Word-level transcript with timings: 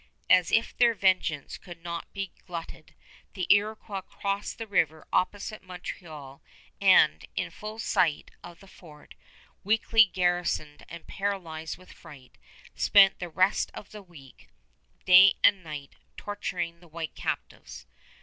As 0.31 0.49
if 0.51 0.75
their 0.75 0.95
vengeance 0.95 1.59
could 1.59 1.83
not 1.83 2.11
be 2.11 2.31
glutted, 2.47 2.95
the 3.35 3.45
Iroquois 3.51 4.01
crossed 4.01 4.57
the 4.57 4.65
river 4.65 5.05
opposite 5.13 5.61
Montreal, 5.61 6.41
and, 6.81 7.23
in 7.35 7.51
full 7.51 7.77
sight 7.77 8.31
of 8.43 8.61
the 8.61 8.67
fort, 8.67 9.13
weakly 9.63 10.05
garrisoned 10.05 10.83
and 10.89 11.05
paralyzed 11.05 11.77
with 11.77 11.91
fright, 11.93 12.39
spent 12.73 13.19
the 13.19 13.29
rest 13.29 13.69
of 13.75 13.91
the 13.91 14.01
week, 14.01 14.49
day 15.05 15.33
and 15.43 15.61
night, 15.63 15.97
torturing 16.17 16.79
the 16.79 16.87
white 16.87 17.13
captives. 17.13 17.85